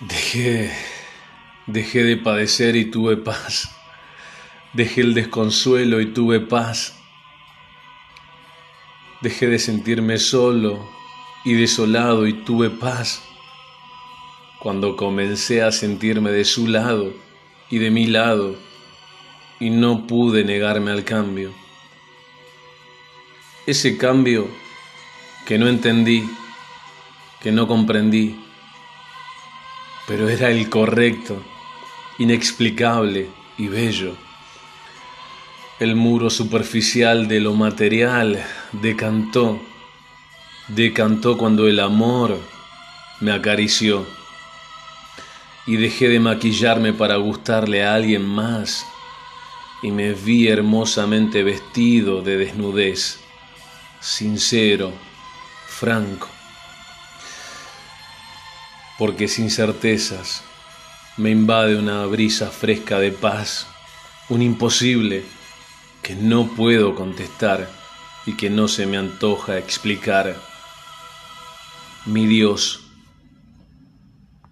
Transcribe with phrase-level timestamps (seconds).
[0.00, 0.72] Dejé,
[1.68, 3.76] dejé de padecer y tuve paz.
[4.72, 6.98] Dejé el desconsuelo y tuve paz.
[9.20, 10.84] Dejé de sentirme solo
[11.44, 13.22] y desolado y tuve paz.
[14.58, 17.14] Cuando comencé a sentirme de su lado
[17.70, 18.56] y de mi lado
[19.60, 21.54] y no pude negarme al cambio.
[23.64, 24.48] Ese cambio
[25.46, 26.28] que no entendí,
[27.40, 28.44] que no comprendí,
[30.06, 31.42] pero era el correcto,
[32.18, 34.16] inexplicable y bello.
[35.80, 39.60] El muro superficial de lo material decantó,
[40.68, 42.38] decantó cuando el amor
[43.20, 44.06] me acarició
[45.66, 48.86] y dejé de maquillarme para gustarle a alguien más
[49.82, 53.20] y me vi hermosamente vestido de desnudez,
[54.00, 54.92] sincero,
[55.66, 56.28] franco
[58.98, 60.42] porque sin certezas
[61.16, 63.66] me invade una brisa fresca de paz,
[64.28, 65.24] un imposible
[66.02, 67.70] que no puedo contestar
[68.26, 70.36] y que no se me antoja explicar.
[72.06, 72.83] Mi Dios,